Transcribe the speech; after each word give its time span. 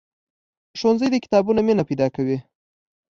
ښوونځی 0.79 1.07
د 1.11 1.15
کتابونو 1.23 1.59
مینه 1.67 1.83
پیدا 1.89 2.07
کوي. 2.15 2.37